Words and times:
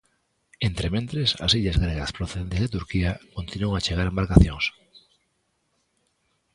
Entrementres, 0.69 1.29
ás 1.45 1.53
illas 1.59 1.77
gregas 1.83 2.11
procedentes 2.17 2.59
de 2.61 2.71
Turquía 2.75 3.11
continúan 3.37 3.73
a 3.77 3.83
chegar 3.85 4.07
embarcacións. 4.07 4.65